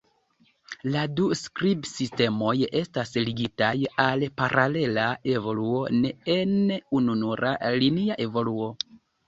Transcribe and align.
La 0.93 1.01
du 1.19 1.25
skribsistemoj 1.41 2.53
estas 2.79 3.13
ligitaj 3.27 3.69
al 4.07 4.27
paralela 4.43 5.05
evoluo, 5.37 5.85
ne 6.01 6.15
en 6.41 6.59
ununura 7.03 7.55
linia 7.81 8.21
evoluo. 8.29 8.75